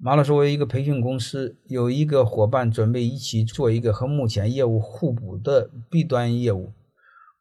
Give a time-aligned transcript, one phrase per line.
[0.00, 6.72] 马老师，我有一个培训公司，有一个伙伴准备一起做一个和目前业务互补的 B 端业务。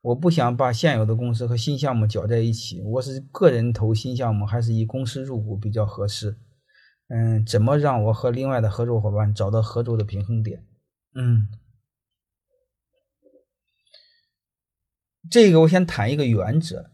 [0.01, 6.35] 我不想把现有的公司和新项目搅在一起，我是个人投新项目，还是以公司入股比较合适？
[7.09, 10.65] 嗯，怎么让我和另外的合作伙伴找到合作的平衡点？
[11.13, 11.47] 嗯，
[15.29, 16.89] 这个我先谈一个原则。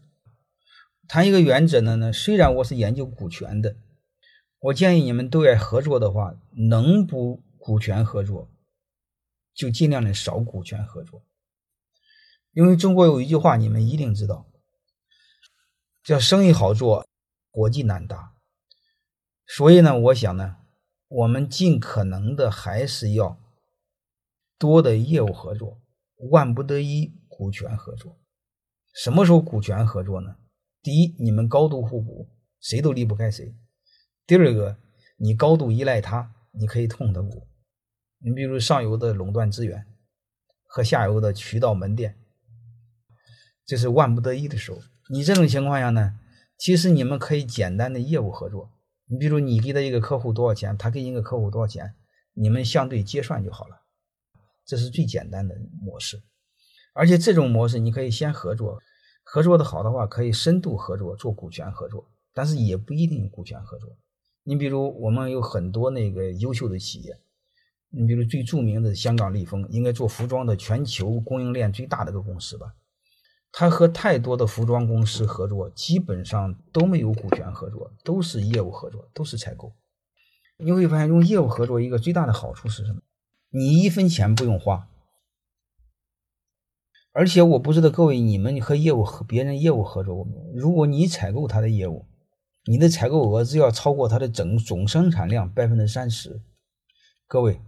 [1.08, 1.96] 谈一个原则呢？
[1.96, 3.76] 呢，虽然我是研究股权的，
[4.64, 8.48] 我建议你们对外合作的话，能不股权合作，
[9.52, 11.22] 就尽量的少股权合作。
[12.52, 14.46] 因为中国有一句话，你们一定知道，
[16.02, 17.06] 叫“生意好做，
[17.50, 18.32] 国际难达”。
[19.46, 20.56] 所以呢，我想呢，
[21.08, 23.38] 我们尽可能的还是要
[24.58, 25.82] 多的业务合作，
[26.30, 28.18] 万不得已股权合作。
[28.94, 30.36] 什么时候股权合作呢？
[30.80, 33.54] 第一，你们高度互补，谁都离不开谁；
[34.26, 34.78] 第二个，
[35.18, 37.46] 你高度依赖他，你可以痛他股。
[38.18, 39.84] 你比如上游的垄断资源
[40.66, 42.16] 和下游的渠道门店。
[43.66, 44.78] 这是万不得已的时候，
[45.10, 46.18] 你这种情况下呢，
[46.56, 48.70] 其实你们可以简单的业务合作。
[49.04, 51.94] 你比如你给他一个客户多少钱，他给一个客户多少钱，
[52.32, 53.82] 你们相对结算就好了，
[54.64, 56.22] 这是最简单的模式。
[56.94, 58.80] 而且这种模式你可以先合作，
[59.22, 63.94] 合作的好的话可以深度合作做股权合作，但是也不一定股权合作。
[64.44, 67.18] 你比如我们有很多那个优秀的企业，
[67.88, 72.74] 你比如最著名的香港利丰，应该做服装的全球供应链最大的一个公司吧。
[73.50, 79.72] 他和太多的服装公司合作，基本上都没有股权合作，都是业务合作，都是采购。
[80.58, 83.00] 你会发现，用业务合作一个最大的好处是什么？
[83.50, 84.88] 你一分钱不用花。
[87.12, 90.52] 而且我不知道各位，你们和业务和别人业务合作过没有？
[90.54, 92.06] 如果你采购他的业务，
[92.66, 96.40] 你的采购额只要超过它的整总生产量百分之三十，
[97.26, 97.60] 各位，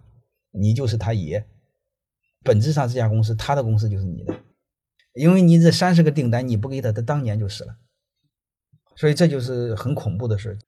[0.53, 1.47] 你就是他爷。
[2.43, 4.35] 本质上，这家公司他的公司就是你的。
[5.15, 7.77] 因为你这三十个订单你不给他，他当年就死了，
[8.95, 10.59] 所以这就是很恐怖的事